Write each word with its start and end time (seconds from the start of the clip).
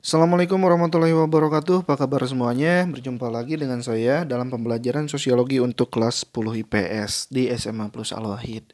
Assalamualaikum 0.00 0.56
warahmatullahi 0.56 1.12
wabarakatuh. 1.12 1.84
Apa 1.84 1.92
kabar 2.00 2.24
semuanya? 2.24 2.88
Berjumpa 2.88 3.28
lagi 3.28 3.60
dengan 3.60 3.84
saya 3.84 4.24
dalam 4.24 4.48
pembelajaran 4.48 5.12
sosiologi 5.12 5.60
untuk 5.60 5.92
kelas 5.92 6.24
10 6.24 6.56
IPS 6.64 7.28
di 7.28 7.52
SMA 7.52 7.92
Plus 7.92 8.16
Al-Wahid. 8.16 8.72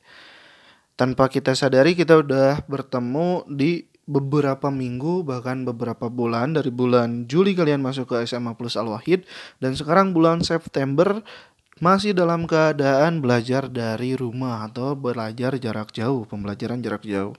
Tanpa 0.95 1.27
kita 1.27 1.59
sadari 1.59 1.99
kita 1.99 2.23
udah 2.23 2.63
bertemu 2.71 3.43
di 3.51 3.91
beberapa 4.07 4.71
minggu 4.71 5.27
bahkan 5.27 5.67
beberapa 5.67 6.07
bulan 6.07 6.55
dari 6.55 6.71
bulan 6.71 7.27
Juli 7.27 7.59
kalian 7.59 7.83
masuk 7.83 8.15
ke 8.15 8.23
SMA 8.23 8.55
Plus 8.55 8.79
Al-Wahid 8.79 9.27
dan 9.59 9.75
sekarang 9.75 10.15
bulan 10.15 10.47
September 10.47 11.27
masih 11.83 12.15
dalam 12.15 12.47
keadaan 12.47 13.19
belajar 13.19 13.67
dari 13.67 14.15
rumah 14.15 14.63
atau 14.71 14.95
belajar 14.95 15.59
jarak 15.59 15.91
jauh, 15.91 16.23
pembelajaran 16.23 16.79
jarak 16.87 17.03
jauh. 17.03 17.35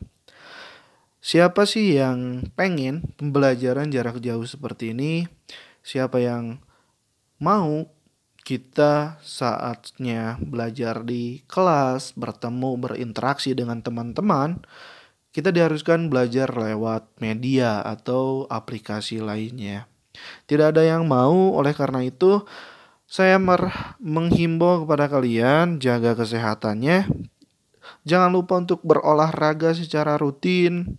Siapa 1.27 1.67
sih 1.67 1.99
yang 1.99 2.47
pengen 2.55 3.03
pembelajaran 3.19 3.91
jarak 3.91 4.23
jauh 4.23 4.47
seperti 4.47 4.95
ini? 4.95 5.27
Siapa 5.83 6.23
yang 6.23 6.63
mau 7.43 7.83
kita 8.47 9.19
saatnya 9.19 10.39
belajar 10.39 11.03
di 11.03 11.43
kelas, 11.43 12.15
bertemu, 12.15 12.79
berinteraksi 12.79 13.51
dengan 13.51 13.83
teman-teman, 13.83 14.63
kita 15.35 15.51
diharuskan 15.51 16.07
belajar 16.07 16.47
lewat 16.47 17.19
media 17.19 17.83
atau 17.83 18.47
aplikasi 18.47 19.19
lainnya. 19.19 19.91
Tidak 20.47 20.71
ada 20.71 20.87
yang 20.87 21.11
mau, 21.11 21.59
oleh 21.59 21.75
karena 21.75 22.07
itu 22.07 22.47
saya 23.03 23.35
menghimbau 23.99 24.87
kepada 24.87 25.11
kalian 25.11 25.83
jaga 25.83 26.15
kesehatannya. 26.15 27.03
Jangan 28.07 28.31
lupa 28.31 28.63
untuk 28.63 28.79
berolahraga 28.87 29.75
secara 29.75 30.15
rutin 30.15 30.95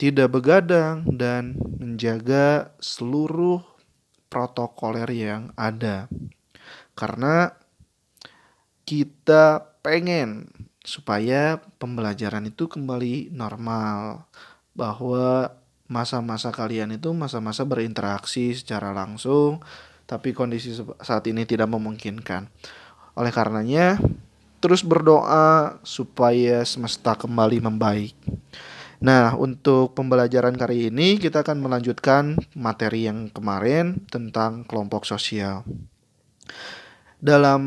tidak 0.00 0.32
begadang, 0.32 1.04
dan 1.12 1.60
menjaga 1.76 2.72
seluruh 2.80 3.60
protokoler 4.32 5.04
yang 5.12 5.52
ada. 5.60 6.08
Karena 6.96 7.52
kita 8.88 9.76
pengen 9.84 10.48
supaya 10.80 11.60
pembelajaran 11.76 12.48
itu 12.48 12.64
kembali 12.64 13.28
normal, 13.36 14.24
bahwa 14.72 15.52
masa-masa 15.84 16.48
kalian 16.48 16.96
itu 16.96 17.12
masa-masa 17.12 17.68
berinteraksi 17.68 18.56
secara 18.56 18.96
langsung, 18.96 19.60
tapi 20.08 20.32
kondisi 20.32 20.72
saat 21.04 21.28
ini 21.28 21.44
tidak 21.44 21.68
memungkinkan. 21.68 22.48
Oleh 23.20 23.28
karenanya, 23.28 24.00
terus 24.64 24.80
berdoa 24.80 25.76
supaya 25.84 26.64
semesta 26.64 27.12
kembali 27.12 27.60
membaik. 27.60 28.16
Nah, 29.00 29.32
untuk 29.32 29.96
pembelajaran 29.96 30.60
kali 30.60 30.92
ini 30.92 31.16
kita 31.16 31.40
akan 31.40 31.64
melanjutkan 31.64 32.36
materi 32.52 33.08
yang 33.08 33.32
kemarin 33.32 34.04
tentang 34.12 34.68
kelompok 34.68 35.08
sosial. 35.08 35.64
Dalam 37.16 37.60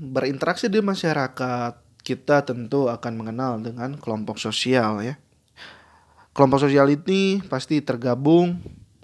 berinteraksi 0.00 0.72
di 0.72 0.80
masyarakat, 0.80 2.00
kita 2.00 2.48
tentu 2.48 2.88
akan 2.88 3.12
mengenal 3.20 3.60
dengan 3.60 4.00
kelompok 4.00 4.40
sosial 4.40 5.04
ya. 5.04 5.20
Kelompok 6.32 6.64
sosial 6.64 6.88
ini 6.88 7.44
pasti 7.44 7.84
tergabung 7.84 8.56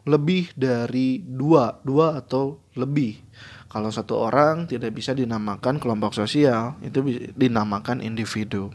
lebih 0.09 0.57
dari 0.57 1.21
dua, 1.21 1.85
dua 1.85 2.17
atau 2.17 2.65
lebih. 2.81 3.21
Kalau 3.69 3.93
satu 3.93 4.25
orang 4.25 4.65
tidak 4.65 4.97
bisa 4.97 5.13
dinamakan 5.13 5.77
kelompok 5.77 6.17
sosial, 6.17 6.81
itu 6.81 7.05
dinamakan 7.37 8.01
individu 8.01 8.73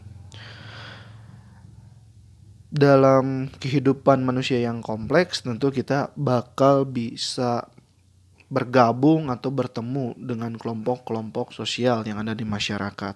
dalam 2.70 3.50
kehidupan 3.58 4.22
manusia 4.22 4.62
yang 4.62 4.78
kompleks 4.78 5.42
tentu 5.42 5.74
kita 5.74 6.14
bakal 6.14 6.86
bisa 6.86 7.66
bergabung 8.50 9.30
atau 9.30 9.54
bertemu 9.54 10.18
dengan 10.18 10.58
kelompok-kelompok 10.58 11.54
sosial 11.54 12.02
yang 12.02 12.18
ada 12.18 12.34
di 12.34 12.42
masyarakat, 12.42 13.14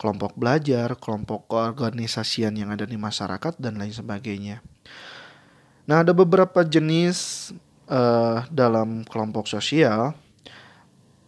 kelompok 0.00 0.32
belajar, 0.40 0.96
kelompok 0.96 1.52
keorganisasian 1.52 2.56
yang 2.56 2.72
ada 2.72 2.88
di 2.88 2.96
masyarakat 2.96 3.60
dan 3.60 3.76
lain 3.76 3.92
sebagainya. 3.92 4.64
Nah, 5.84 6.00
ada 6.00 6.16
beberapa 6.16 6.64
jenis 6.64 7.50
uh, 7.92 8.48
dalam 8.48 9.04
kelompok 9.04 9.52
sosial. 9.52 10.16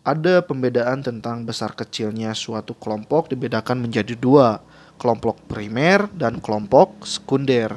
Ada 0.03 0.43
pembedaan 0.43 0.99
tentang 1.05 1.47
besar 1.47 1.79
kecilnya 1.79 2.35
suatu 2.35 2.75
kelompok 2.75 3.31
dibedakan 3.31 3.87
menjadi 3.87 4.19
dua, 4.19 4.59
kelompok 5.01 5.39
primer 5.49 6.09
dan 6.13 6.43
kelompok 6.43 7.05
sekunder. 7.05 7.77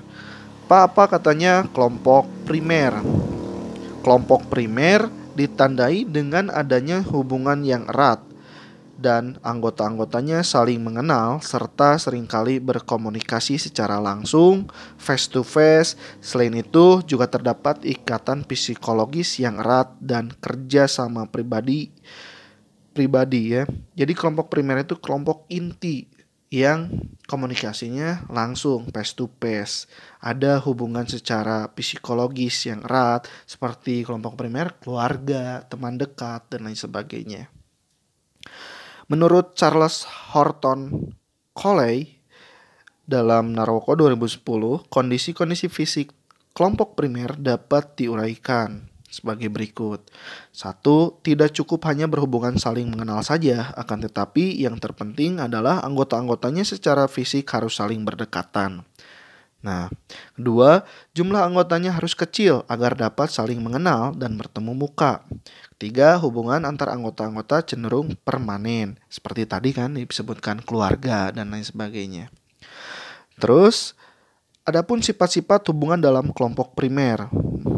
Pak 0.66 0.82
apa 0.94 1.04
katanya 1.18 1.66
kelompok 1.70 2.26
primer? 2.44 2.98
Kelompok 4.02 4.50
primer 4.50 5.08
ditandai 5.36 6.08
dengan 6.08 6.48
adanya 6.50 7.04
hubungan 7.04 7.62
yang 7.62 7.86
erat 7.92 8.24
dan 8.96 9.36
anggota-anggotanya 9.44 10.42
saling 10.42 10.80
mengenal 10.80 11.44
serta 11.44 12.00
sering 12.00 12.24
kali 12.24 12.64
berkomunikasi 12.64 13.60
secara 13.60 14.00
langsung, 14.00 14.72
face 14.96 15.28
to 15.28 15.44
face. 15.44 16.00
Selain 16.24 16.56
itu 16.56 17.04
juga 17.04 17.28
terdapat 17.28 17.84
ikatan 17.84 18.48
psikologis 18.48 19.38
yang 19.44 19.60
erat 19.60 19.92
dan 20.00 20.32
kerja 20.40 20.88
sama 20.88 21.28
pribadi 21.28 21.92
pribadi 22.96 23.60
ya. 23.60 23.68
Jadi 23.94 24.16
kelompok 24.16 24.48
primer 24.48 24.88
itu 24.88 24.96
kelompok 24.96 25.44
inti 25.52 26.08
yang 26.56 26.88
komunikasinya 27.28 28.32
langsung 28.32 28.88
face 28.96 29.12
to 29.12 29.28
face. 29.44 29.92
Ada 30.24 30.64
hubungan 30.64 31.04
secara 31.04 31.68
psikologis 31.76 32.72
yang 32.72 32.80
erat 32.88 33.28
seperti 33.44 34.08
kelompok 34.08 34.40
primer, 34.40 34.80
keluarga, 34.80 35.68
teman 35.68 36.00
dekat 36.00 36.48
dan 36.48 36.64
lain 36.64 36.80
sebagainya. 36.80 37.52
Menurut 39.12 39.60
Charles 39.60 40.08
Horton 40.32 41.12
Coley 41.52 42.24
dalam 43.04 43.52
Naroko 43.52 43.94
2010, 44.00 44.88
kondisi-kondisi 44.88 45.68
fisik 45.68 46.16
kelompok 46.56 46.96
primer 46.96 47.36
dapat 47.36 48.00
diuraikan 48.00 48.95
sebagai 49.10 49.48
berikut. 49.48 50.10
Satu, 50.52 51.22
tidak 51.22 51.54
cukup 51.56 51.86
hanya 51.90 52.06
berhubungan 52.10 52.58
saling 52.58 52.90
mengenal 52.90 53.22
saja, 53.22 53.72
akan 53.78 54.06
tetapi 54.10 54.60
yang 54.60 54.78
terpenting 54.82 55.40
adalah 55.40 55.82
anggota-anggotanya 55.86 56.68
secara 56.68 57.06
fisik 57.06 57.48
harus 57.54 57.78
saling 57.78 58.04
berdekatan. 58.04 58.84
Nah, 59.66 59.90
kedua, 60.38 60.86
jumlah 61.18 61.42
anggotanya 61.42 61.98
harus 61.98 62.14
kecil 62.14 62.62
agar 62.70 62.94
dapat 62.94 63.34
saling 63.34 63.58
mengenal 63.58 64.14
dan 64.14 64.38
bertemu 64.38 64.78
muka. 64.78 65.26
Ketiga, 65.74 66.22
hubungan 66.22 66.70
antar 66.70 66.94
anggota-anggota 66.94 67.66
cenderung 67.66 68.14
permanen, 68.22 69.02
seperti 69.10 69.50
tadi 69.50 69.74
kan 69.74 69.98
disebutkan 69.98 70.62
keluarga 70.62 71.34
dan 71.34 71.50
lain 71.50 71.66
sebagainya. 71.66 72.30
Terus, 73.42 73.98
adapun 74.66 75.00
sifat-sifat 75.00 75.70
hubungan 75.70 76.02
dalam 76.02 76.34
kelompok 76.34 76.74
primer, 76.74 77.30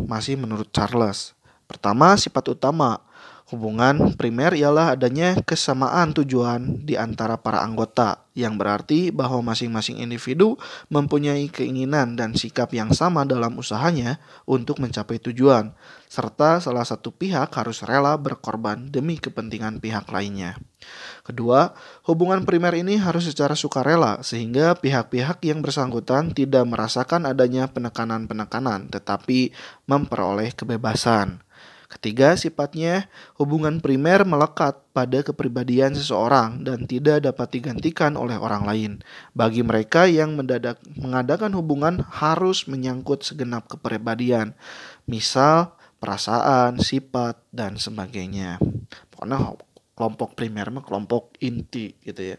masih 0.08 0.40
menurut 0.40 0.72
Charles. 0.72 1.36
Pertama, 1.68 2.16
sifat 2.16 2.48
utama 2.48 3.03
hubungan 3.47 4.12
primer 4.19 4.52
ialah 4.52 5.00
adanya 5.00 5.40
kesamaan 5.40 6.12
tujuan 6.12 6.84
di 6.84 7.00
antara 7.00 7.40
para 7.40 7.63
anggota, 7.63 8.28
yang 8.35 8.59
berarti 8.59 9.09
bahwa 9.09 9.40
masing-masing 9.40 10.03
individu 10.03 10.59
mempunyai 10.91 11.47
keinginan 11.47 12.19
dan 12.19 12.36
sikap 12.36 12.75
yang 12.75 12.91
sama 12.91 13.24
dalam 13.24 13.56
usahanya 13.56 14.19
untuk 14.44 14.84
mencapai 14.84 15.18
tujuan, 15.24 15.72
serta 16.12 16.59
salah 16.59 16.84
satu 16.84 17.16
pihak 17.16 17.47
harus 17.56 17.88
rela 17.88 18.19
berkorban 18.19 18.91
demi 18.91 19.16
kepentingan 19.16 19.80
pihak 19.80 20.12
lainnya. 20.12 20.59
Kedua, 21.24 21.72
hubungan 22.03 22.44
primer 22.44 22.75
ini 22.75 23.00
harus 23.00 23.31
secara 23.31 23.56
sukarela 23.56 24.24
sehingga 24.28 24.75
pihak-pihak 24.75 25.40
yang 25.47 25.63
bersangkutan 25.63 26.36
tidak 26.36 26.68
merasakan 26.68 27.24
adanya 27.24 27.72
penekanan-penekanan 27.72 28.91
tetapi 28.91 29.56
memperoleh 29.88 30.52
kebebasan. 30.52 31.47
Ketiga, 31.88 32.36
sifatnya 32.36 33.07
hubungan 33.39 33.80
primer 33.80 34.28
melekat 34.28 34.84
pada 34.92 35.24
kepribadian 35.24 35.95
seseorang 35.95 36.68
dan 36.68 36.84
tidak 36.84 37.24
dapat 37.24 37.48
digantikan 37.56 38.19
oleh 38.19 38.36
orang 38.36 38.68
lain. 38.68 38.92
Bagi 39.31 39.63
mereka 39.63 40.04
yang 40.04 40.36
mendadak, 40.36 40.84
mengadakan 41.00 41.56
hubungan 41.56 42.04
harus 42.12 42.68
menyangkut 42.68 43.24
segenap 43.24 43.72
kepribadian, 43.72 44.51
misal 45.07 45.80
perasaan, 46.04 46.84
sifat, 46.84 47.39
dan 47.56 47.80
sebagainya. 47.80 48.60
Pokoknya 49.07 49.56
kelompok 49.98 50.38
primer 50.38 50.69
mah 50.69 50.86
kelompok 50.86 51.34
inti 51.42 51.98
gitu 52.06 52.36
ya 52.36 52.38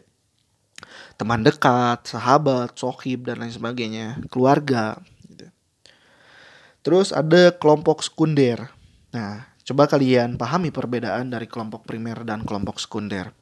teman 1.19 1.43
dekat 1.43 2.07
sahabat 2.07 2.79
sohib 2.79 3.27
dan 3.27 3.43
lain 3.43 3.51
sebagainya 3.51 4.23
keluarga 4.31 5.03
gitu. 5.27 5.51
terus 6.87 7.11
ada 7.11 7.51
kelompok 7.51 8.07
sekunder 8.07 8.71
nah 9.13 9.49
coba 9.65 9.89
kalian 9.89 10.37
pahami 10.41 10.73
perbedaan 10.73 11.29
dari 11.33 11.49
kelompok 11.49 11.85
primer 11.85 12.25
dan 12.25 12.45
kelompok 12.45 12.81
sekunder 12.81 13.33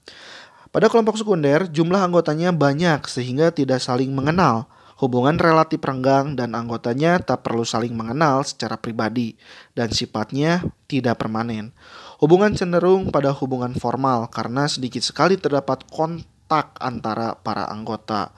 pada 0.71 0.87
kelompok 0.91 1.19
sekunder 1.19 1.67
jumlah 1.71 2.03
anggotanya 2.03 2.51
banyak 2.55 3.07
sehingga 3.07 3.55
tidak 3.55 3.83
saling 3.83 4.11
mengenal 4.13 4.71
Hubungan 4.97 5.37
relatif 5.37 5.85
renggang 5.85 6.41
dan 6.41 6.57
anggotanya 6.57 7.21
tak 7.21 7.45
perlu 7.45 7.69
saling 7.69 7.93
mengenal 7.93 8.41
secara 8.49 8.81
pribadi 8.81 9.37
dan 9.77 9.93
sifatnya 9.93 10.65
tidak 10.89 11.21
permanen. 11.21 11.77
Hubungan 12.17 12.57
cenderung 12.57 13.13
pada 13.13 13.29
hubungan 13.37 13.77
formal 13.77 14.25
karena 14.33 14.65
sedikit 14.65 15.05
sekali 15.05 15.37
terdapat 15.37 15.85
kontak 15.93 16.73
antara 16.81 17.37
para 17.37 17.69
anggota. 17.69 18.33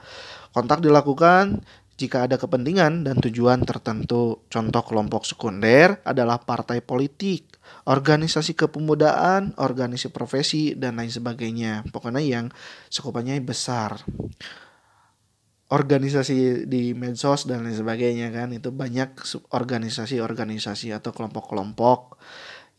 Kontak 0.51 0.83
dilakukan 0.83 1.63
jika 1.99 2.23
ada 2.31 2.39
kepentingan 2.39 3.03
dan 3.03 3.19
tujuan 3.19 3.67
tertentu. 3.67 4.47
Contoh 4.47 4.83
kelompok 4.87 5.27
sekunder 5.27 5.99
adalah 6.07 6.39
partai 6.39 6.79
politik, 6.79 7.59
organisasi 7.91 8.55
kepemudaan, 8.55 9.59
organisasi 9.59 10.15
profesi, 10.15 10.79
dan 10.79 10.95
lain 10.95 11.11
sebagainya. 11.11 11.83
Pokoknya 11.91 12.23
yang 12.23 12.47
sekupannya 12.87 13.43
besar 13.43 13.99
organisasi 15.69 16.65
di 16.65 16.97
medsos 16.97 17.45
dan 17.45 17.61
lain 17.61 17.77
sebagainya 17.77 18.33
kan 18.33 18.49
itu 18.49 18.73
banyak 18.73 19.13
organisasi-organisasi 19.53 20.89
atau 20.97 21.13
kelompok-kelompok 21.13 22.17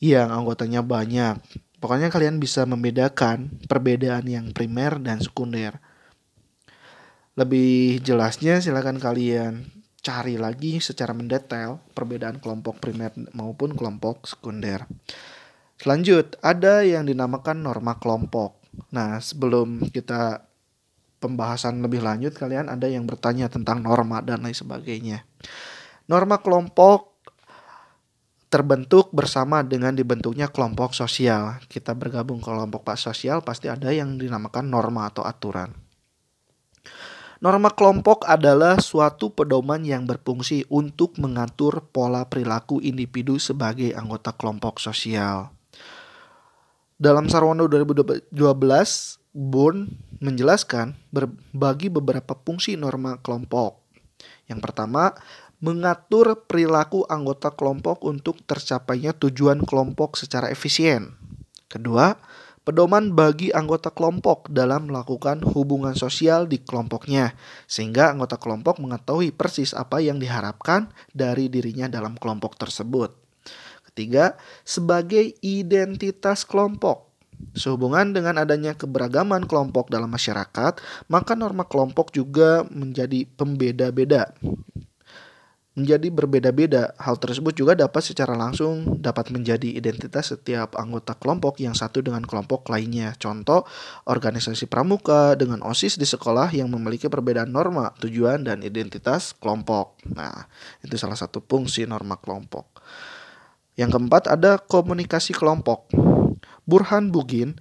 yang 0.02 0.34
anggotanya 0.34 0.82
banyak. 0.82 1.38
Pokoknya 1.78 2.10
kalian 2.10 2.42
bisa 2.42 2.66
membedakan 2.66 3.62
perbedaan 3.70 4.26
yang 4.26 4.50
primer 4.50 4.98
dan 4.98 5.22
sekunder. 5.22 5.78
Lebih 7.40 8.04
jelasnya 8.04 8.60
silakan 8.60 9.00
kalian 9.00 9.64
cari 10.04 10.36
lagi 10.36 10.76
secara 10.76 11.16
mendetail 11.16 11.80
perbedaan 11.96 12.36
kelompok 12.36 12.84
primer 12.84 13.16
maupun 13.32 13.72
kelompok 13.72 14.28
sekunder. 14.28 14.84
Selanjut, 15.80 16.36
ada 16.44 16.84
yang 16.84 17.08
dinamakan 17.08 17.64
norma 17.64 17.96
kelompok. 17.96 18.60
Nah, 18.92 19.16
sebelum 19.24 19.88
kita 19.88 20.44
pembahasan 21.20 21.80
lebih 21.80 22.04
lanjut 22.04 22.36
kalian 22.36 22.68
ada 22.68 22.84
yang 22.84 23.08
bertanya 23.08 23.48
tentang 23.48 23.80
norma 23.80 24.20
dan 24.20 24.44
lain 24.44 24.52
sebagainya. 24.56 25.24
Norma 26.12 26.44
kelompok 26.44 27.16
terbentuk 28.52 29.08
bersama 29.16 29.64
dengan 29.64 29.96
dibentuknya 29.96 30.52
kelompok 30.52 30.92
sosial. 30.92 31.56
Kita 31.72 31.96
bergabung 31.96 32.44
ke 32.44 32.52
kelompok 32.52 32.84
sosial 33.00 33.40
pasti 33.40 33.72
ada 33.72 33.88
yang 33.88 34.20
dinamakan 34.20 34.68
norma 34.68 35.08
atau 35.08 35.24
aturan. 35.24 35.89
Norma 37.40 37.72
kelompok 37.72 38.28
adalah 38.28 38.76
suatu 38.84 39.32
pedoman 39.32 39.80
yang 39.80 40.04
berfungsi 40.04 40.68
untuk 40.68 41.16
mengatur 41.16 41.88
pola 41.88 42.28
perilaku 42.28 42.84
individu 42.84 43.40
sebagai 43.40 43.96
anggota 43.96 44.36
kelompok 44.36 44.76
sosial. 44.76 45.48
Dalam 47.00 47.32
Sarwono 47.32 47.64
2012, 47.64 48.36
Bourne 49.32 49.88
menjelaskan 50.20 50.92
berbagi 51.08 51.88
beberapa 51.88 52.36
fungsi 52.36 52.76
norma 52.76 53.16
kelompok. 53.24 53.80
Yang 54.44 54.60
pertama, 54.60 55.16
mengatur 55.64 56.44
perilaku 56.44 57.08
anggota 57.08 57.56
kelompok 57.56 58.04
untuk 58.04 58.44
tercapainya 58.44 59.16
tujuan 59.16 59.64
kelompok 59.64 60.20
secara 60.20 60.52
efisien. 60.52 61.16
Kedua, 61.72 62.20
pedoman 62.70 63.10
bagi 63.18 63.50
anggota 63.50 63.90
kelompok 63.90 64.46
dalam 64.46 64.86
melakukan 64.86 65.42
hubungan 65.42 65.98
sosial 65.98 66.46
di 66.46 66.62
kelompoknya, 66.62 67.34
sehingga 67.66 68.14
anggota 68.14 68.38
kelompok 68.38 68.78
mengetahui 68.78 69.34
persis 69.34 69.74
apa 69.74 69.98
yang 69.98 70.22
diharapkan 70.22 70.86
dari 71.10 71.50
dirinya 71.50 71.90
dalam 71.90 72.14
kelompok 72.14 72.54
tersebut. 72.54 73.10
Ketiga, 73.90 74.38
sebagai 74.62 75.34
identitas 75.42 76.46
kelompok. 76.46 77.10
Sehubungan 77.58 78.14
dengan 78.14 78.38
adanya 78.38 78.78
keberagaman 78.78 79.50
kelompok 79.50 79.90
dalam 79.90 80.12
masyarakat, 80.12 80.78
maka 81.10 81.32
norma 81.34 81.66
kelompok 81.66 82.14
juga 82.14 82.62
menjadi 82.70 83.26
pembeda-beda. 83.34 84.30
Menjadi 85.80 86.12
berbeda-beda, 86.12 86.92
hal 87.00 87.16
tersebut 87.16 87.56
juga 87.56 87.72
dapat 87.72 88.04
secara 88.04 88.36
langsung 88.36 89.00
dapat 89.00 89.32
menjadi 89.32 89.64
identitas 89.64 90.28
setiap 90.28 90.76
anggota 90.76 91.16
kelompok 91.16 91.56
yang 91.56 91.72
satu 91.72 92.04
dengan 92.04 92.20
kelompok 92.20 92.68
lainnya. 92.68 93.16
Contoh, 93.16 93.64
organisasi 94.04 94.68
pramuka 94.68 95.40
dengan 95.40 95.64
OSIS 95.64 95.96
di 95.96 96.04
sekolah 96.04 96.52
yang 96.52 96.68
memiliki 96.68 97.08
perbedaan 97.08 97.48
norma, 97.48 97.96
tujuan, 97.96 98.44
dan 98.44 98.60
identitas 98.60 99.32
kelompok. 99.40 99.96
Nah, 100.12 100.44
itu 100.84 101.00
salah 101.00 101.16
satu 101.16 101.40
fungsi 101.40 101.88
norma 101.88 102.20
kelompok. 102.20 102.84
Yang 103.80 103.96
keempat 103.96 104.28
ada 104.28 104.60
komunikasi 104.60 105.32
kelompok. 105.32 105.88
Burhan 106.68 107.08
Bugin 107.08 107.56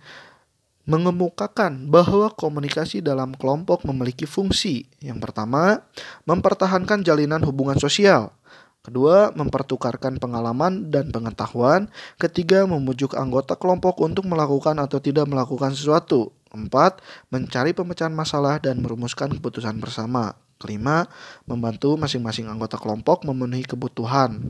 mengemukakan 0.90 1.86
bahwa 1.86 2.34
komunikasi 2.34 3.06
dalam 3.06 3.38
kelompok 3.38 3.86
memiliki 3.86 4.26
fungsi. 4.26 4.90
Yang 4.98 5.30
pertama, 5.30 5.86
mempertahankan 6.26 7.06
jalinan 7.06 7.46
hubungan 7.46 7.78
sosial. 7.78 8.34
Kedua, 8.82 9.30
mempertukarkan 9.38 10.18
pengalaman 10.18 10.90
dan 10.90 11.14
pengetahuan. 11.14 11.94
Ketiga, 12.18 12.66
memujuk 12.66 13.14
anggota 13.14 13.54
kelompok 13.54 14.02
untuk 14.02 14.26
melakukan 14.26 14.82
atau 14.82 14.98
tidak 14.98 15.30
melakukan 15.30 15.78
sesuatu. 15.78 16.34
Empat, 16.50 16.98
mencari 17.30 17.78
pemecahan 17.78 18.16
masalah 18.16 18.58
dan 18.58 18.82
merumuskan 18.82 19.30
keputusan 19.38 19.78
bersama. 19.78 20.34
Kelima, 20.58 21.06
membantu 21.46 21.96
masing-masing 22.02 22.50
anggota 22.50 22.82
kelompok 22.82 23.24
memenuhi 23.30 23.62
kebutuhan. 23.62 24.42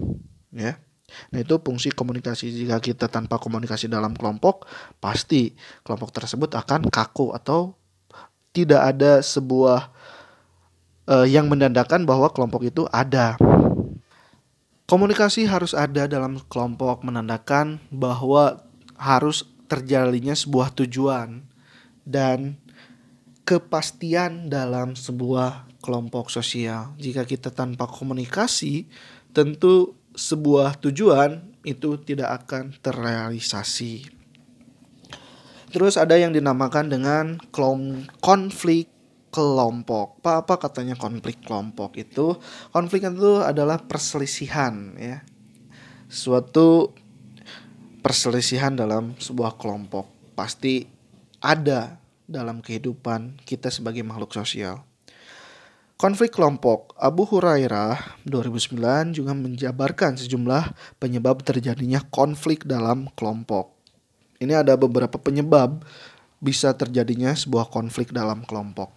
Ya. 0.56 0.80
Nah 1.32 1.40
itu 1.42 1.60
fungsi 1.60 1.94
komunikasi 1.94 2.50
jika 2.54 2.78
kita 2.80 3.12
tanpa 3.12 3.38
komunikasi 3.42 3.90
dalam 3.92 4.16
kelompok 4.16 4.70
pasti 4.98 5.54
kelompok 5.84 6.14
tersebut 6.16 6.54
akan 6.56 6.90
kaku 6.90 7.34
atau 7.36 7.78
tidak 8.54 8.82
ada 8.96 9.22
sebuah 9.22 9.94
uh, 11.10 11.28
yang 11.28 11.50
menandakan 11.50 12.06
bahwa 12.06 12.30
kelompok 12.34 12.66
itu 12.70 12.86
ada. 12.90 13.38
Komunikasi 14.90 15.46
harus 15.46 15.78
ada 15.78 16.10
dalam 16.10 16.42
kelompok 16.50 17.06
menandakan 17.06 17.78
bahwa 17.94 18.66
harus 18.98 19.46
terjalinnya 19.70 20.34
sebuah 20.34 20.74
tujuan 20.82 21.46
dan 22.10 22.58
kepastian 23.46 24.50
dalam 24.50 24.98
sebuah 24.98 25.70
kelompok 25.82 26.34
sosial. 26.34 26.98
Jika 26.98 27.22
kita 27.26 27.54
tanpa 27.54 27.86
komunikasi, 27.86 28.90
tentu 29.30 29.94
sebuah 30.20 30.76
tujuan 30.84 31.40
itu 31.64 31.96
tidak 32.04 32.44
akan 32.44 32.76
terrealisasi. 32.84 34.12
Terus 35.72 35.96
ada 35.96 36.20
yang 36.20 36.36
dinamakan 36.36 36.92
dengan 36.92 37.40
konflik 38.20 38.92
kelompok. 39.32 40.20
Apa 40.20 40.44
apa 40.44 40.54
katanya 40.60 41.00
konflik 41.00 41.40
kelompok 41.46 41.96
itu? 41.96 42.36
Konflik 42.76 43.06
itu 43.08 43.40
adalah 43.40 43.80
perselisihan 43.80 44.98
ya. 45.00 45.24
Suatu 46.10 46.92
perselisihan 48.02 48.74
dalam 48.74 49.14
sebuah 49.16 49.56
kelompok 49.62 50.10
pasti 50.34 50.90
ada 51.40 52.02
dalam 52.26 52.66
kehidupan 52.66 53.46
kita 53.46 53.70
sebagai 53.70 54.02
makhluk 54.02 54.34
sosial. 54.34 54.89
Konflik 56.00 56.32
kelompok 56.32 56.96
Abu 56.96 57.28
Hurairah 57.28 58.24
2009 58.24 59.20
juga 59.20 59.36
menjabarkan 59.36 60.16
sejumlah 60.16 60.96
penyebab 60.96 61.44
terjadinya 61.44 62.00
konflik 62.08 62.64
dalam 62.64 63.12
kelompok. 63.20 63.76
Ini 64.40 64.64
ada 64.64 64.80
beberapa 64.80 65.20
penyebab 65.20 65.84
bisa 66.40 66.72
terjadinya 66.72 67.36
sebuah 67.36 67.68
konflik 67.68 68.16
dalam 68.16 68.48
kelompok. 68.48 68.96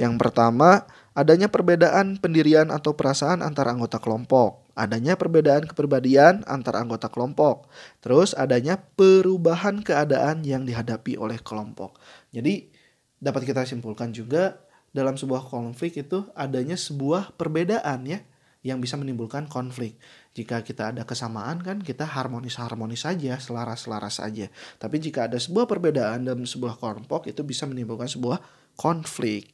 Yang 0.00 0.16
pertama, 0.16 0.88
adanya 1.12 1.52
perbedaan 1.52 2.16
pendirian 2.16 2.72
atau 2.72 2.96
perasaan 2.96 3.44
antara 3.44 3.76
anggota 3.76 4.00
kelompok, 4.00 4.64
adanya 4.72 5.20
perbedaan 5.20 5.68
kepribadian 5.68 6.40
antara 6.48 6.80
anggota 6.80 7.12
kelompok, 7.12 7.68
terus 8.00 8.32
adanya 8.32 8.80
perubahan 8.96 9.84
keadaan 9.84 10.40
yang 10.48 10.64
dihadapi 10.64 11.20
oleh 11.20 11.36
kelompok. 11.44 12.00
Jadi 12.32 12.72
dapat 13.20 13.44
kita 13.44 13.68
simpulkan 13.68 14.16
juga 14.16 14.69
dalam 14.90 15.14
sebuah 15.14 15.46
konflik 15.46 16.02
itu 16.02 16.26
adanya 16.34 16.74
sebuah 16.74 17.38
perbedaan 17.38 18.06
ya 18.06 18.20
yang 18.60 18.76
bisa 18.78 19.00
menimbulkan 19.00 19.48
konflik. 19.48 19.96
Jika 20.36 20.60
kita 20.60 20.92
ada 20.92 21.08
kesamaan 21.08 21.64
kan 21.64 21.80
kita 21.80 22.04
harmonis-harmonis 22.04 23.08
saja, 23.08 23.40
selaras-selaras 23.40 24.20
saja. 24.20 24.52
Tapi 24.76 25.00
jika 25.00 25.26
ada 25.26 25.40
sebuah 25.40 25.64
perbedaan 25.64 26.28
dalam 26.28 26.44
sebuah 26.44 26.76
kelompok 26.76 27.32
itu 27.32 27.40
bisa 27.40 27.64
menimbulkan 27.64 28.06
sebuah 28.06 28.38
konflik. 28.76 29.48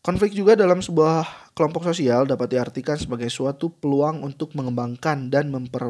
Konflik 0.00 0.32
juga 0.32 0.56
dalam 0.56 0.80
sebuah 0.80 1.52
kelompok 1.52 1.84
sosial 1.84 2.24
dapat 2.24 2.56
diartikan 2.56 2.96
sebagai 2.96 3.28
suatu 3.28 3.68
peluang 3.68 4.24
untuk 4.24 4.56
mengembangkan 4.56 5.28
dan 5.28 5.52
memper 5.52 5.84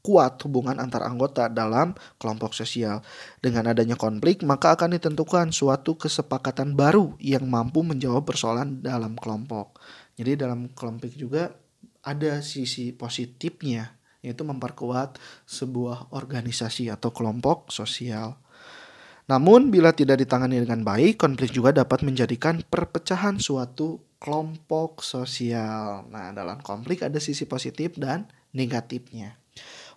kuat 0.00 0.40
hubungan 0.44 0.80
antar 0.80 1.04
anggota 1.04 1.48
dalam 1.48 1.92
kelompok 2.16 2.56
sosial. 2.56 3.04
Dengan 3.40 3.72
adanya 3.72 3.96
konflik, 3.96 4.44
maka 4.44 4.76
akan 4.76 4.96
ditentukan 4.96 5.52
suatu 5.52 5.96
kesepakatan 5.96 6.76
baru 6.76 7.16
yang 7.20 7.48
mampu 7.48 7.84
menjawab 7.84 8.24
persoalan 8.24 8.80
dalam 8.80 9.16
kelompok. 9.16 9.80
Jadi 10.16 10.36
dalam 10.36 10.72
kelompok 10.72 11.12
juga 11.16 11.52
ada 12.04 12.40
sisi 12.40 12.92
positifnya, 12.92 13.96
yaitu 14.20 14.44
memperkuat 14.44 15.16
sebuah 15.48 16.12
organisasi 16.12 16.92
atau 16.92 17.12
kelompok 17.12 17.72
sosial. 17.72 18.36
Namun 19.30 19.70
bila 19.70 19.94
tidak 19.94 20.20
ditangani 20.20 20.60
dengan 20.60 20.82
baik, 20.82 21.16
konflik 21.16 21.54
juga 21.54 21.70
dapat 21.70 22.02
menjadikan 22.02 22.66
perpecahan 22.66 23.38
suatu 23.38 24.02
kelompok 24.20 25.00
sosial. 25.00 26.04
Nah, 26.12 26.36
dalam 26.36 26.60
konflik 26.60 27.00
ada 27.00 27.16
sisi 27.16 27.48
positif 27.48 27.96
dan 27.96 28.28
negatifnya. 28.52 29.39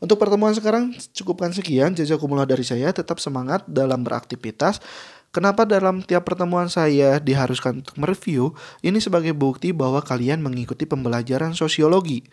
Untuk 0.03 0.19
pertemuan 0.19 0.51
sekarang 0.51 0.91
cukupkan 1.15 1.55
sekian. 1.55 1.95
Jazakumullah 1.95 2.43
dari 2.43 2.67
saya. 2.67 2.91
Tetap 2.91 3.23
semangat 3.23 3.63
dalam 3.63 4.03
beraktivitas. 4.03 4.83
Kenapa 5.31 5.63
dalam 5.63 6.03
tiap 6.03 6.27
pertemuan 6.27 6.67
saya 6.67 7.23
diharuskan 7.23 7.79
untuk 7.79 7.95
mereview? 7.95 8.51
Ini 8.83 8.99
sebagai 8.99 9.31
bukti 9.31 9.71
bahwa 9.71 10.03
kalian 10.03 10.43
mengikuti 10.43 10.83
pembelajaran 10.83 11.55
sosiologi. 11.55 12.27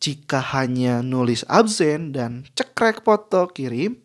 Jika 0.00 0.40
hanya 0.56 1.04
nulis 1.04 1.44
absen 1.46 2.16
dan 2.16 2.48
cekrek 2.56 3.04
foto 3.04 3.46
kirim, 3.52 4.00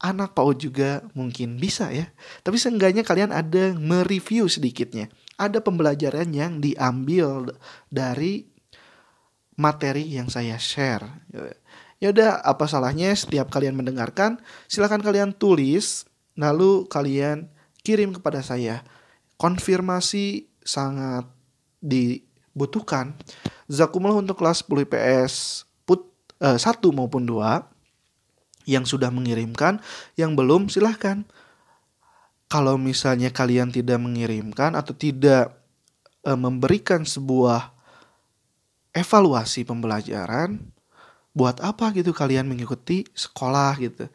anak 0.00 0.34
PAUD 0.34 0.56
juga 0.58 1.04
mungkin 1.14 1.60
bisa 1.60 1.92
ya. 1.92 2.08
Tapi 2.40 2.56
seenggaknya 2.56 3.04
kalian 3.04 3.30
ada 3.30 3.76
mereview 3.76 4.50
sedikitnya 4.50 5.12
ada 5.36 5.60
pembelajaran 5.60 6.32
yang 6.32 6.58
diambil 6.64 7.52
dari 7.92 8.48
materi 9.56 10.16
yang 10.16 10.28
saya 10.32 10.56
share. 10.56 11.04
Ya 11.96 12.12
udah, 12.12 12.44
apa 12.44 12.68
salahnya 12.68 13.12
setiap 13.16 13.48
kalian 13.48 13.76
mendengarkan, 13.76 14.36
silahkan 14.68 15.00
kalian 15.00 15.32
tulis, 15.32 16.04
lalu 16.36 16.84
kalian 16.92 17.48
kirim 17.80 18.12
kepada 18.12 18.44
saya. 18.44 18.84
Konfirmasi 19.40 20.48
sangat 20.60 21.24
dibutuhkan. 21.80 23.16
Zakumullah 23.68 24.20
untuk 24.20 24.40
kelas 24.40 24.64
10 24.64 24.88
IPS 24.88 25.64
put 25.88 26.04
eh, 26.44 26.60
1 26.60 26.64
maupun 26.92 27.24
2 27.24 28.68
yang 28.68 28.84
sudah 28.84 29.08
mengirimkan, 29.14 29.78
yang 30.18 30.34
belum 30.34 30.68
silahkan 30.68 31.24
kalau 32.46 32.78
misalnya 32.78 33.34
kalian 33.34 33.74
tidak 33.74 33.98
mengirimkan 33.98 34.78
atau 34.78 34.94
tidak 34.94 35.54
e, 36.22 36.30
memberikan 36.34 37.02
sebuah 37.02 37.74
evaluasi 38.94 39.66
pembelajaran, 39.66 40.62
buat 41.36 41.60
apa 41.60 41.92
gitu 41.92 42.16
kalian 42.16 42.48
mengikuti 42.48 43.04
sekolah 43.12 43.76
gitu. 43.76 44.08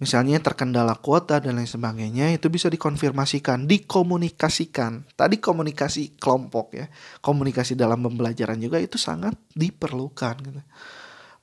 Misalnya 0.00 0.40
terkendala 0.40 0.96
kuota 0.96 1.36
dan 1.44 1.60
lain 1.60 1.68
sebagainya 1.68 2.32
itu 2.32 2.48
bisa 2.48 2.72
dikonfirmasikan, 2.72 3.68
dikomunikasikan. 3.68 5.04
Tadi 5.12 5.36
komunikasi 5.36 6.16
kelompok 6.16 6.72
ya, 6.72 6.88
komunikasi 7.20 7.76
dalam 7.76 8.00
pembelajaran 8.00 8.56
juga 8.56 8.80
itu 8.80 8.96
sangat 8.96 9.36
diperlukan 9.52 10.34
gitu. 10.40 10.60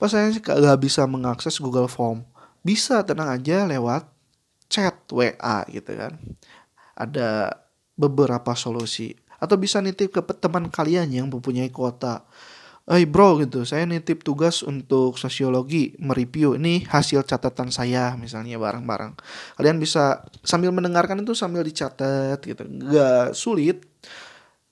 Pas 0.02 0.10
saya 0.10 0.34
sih 0.34 0.42
gak 0.42 0.82
bisa 0.82 1.06
mengakses 1.06 1.62
Google 1.62 1.86
Form, 1.86 2.26
bisa 2.66 3.06
tenang 3.06 3.30
aja 3.30 3.70
lewat 3.70 4.10
chat 4.66 5.06
WA 5.14 5.62
gitu 5.70 5.94
kan. 5.94 6.18
Ada 6.98 7.54
beberapa 7.94 8.58
solusi 8.58 9.14
atau 9.38 9.54
bisa 9.54 9.78
nitip 9.86 10.18
ke 10.18 10.22
teman 10.42 10.74
kalian 10.74 11.14
yang 11.14 11.30
mempunyai 11.30 11.70
kuota. 11.70 12.26
Hey 12.88 13.04
bro 13.04 13.36
gitu, 13.44 13.68
saya 13.68 13.84
nitip 13.84 14.24
tugas 14.24 14.64
untuk 14.64 15.20
sosiologi 15.20 15.92
mereview 16.00 16.56
ini 16.56 16.88
hasil 16.88 17.28
catatan 17.28 17.68
saya 17.68 18.16
misalnya 18.16 18.56
bareng-bareng. 18.56 19.12
Kalian 19.60 19.76
bisa 19.76 20.24
sambil 20.48 20.72
mendengarkan 20.72 21.20
itu 21.20 21.36
sambil 21.36 21.68
dicatat 21.68 22.40
gitu, 22.48 22.64
nggak 22.64 23.36
sulit. 23.36 23.84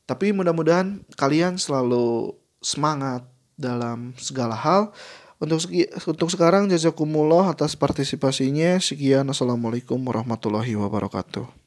Tapi 0.08 0.32
mudah-mudahan 0.32 1.04
kalian 1.20 1.60
selalu 1.60 2.32
semangat 2.64 3.28
dalam 3.60 4.16
segala 4.16 4.56
hal 4.56 4.96
untuk 5.44 5.60
segi, 5.60 5.84
untuk 6.08 6.32
sekarang 6.32 6.72
jazakumullah 6.72 7.52
atas 7.52 7.76
partisipasinya. 7.76 8.80
Sekian 8.80 9.28
assalamualaikum 9.28 10.00
warahmatullahi 10.00 10.72
wabarakatuh. 10.80 11.65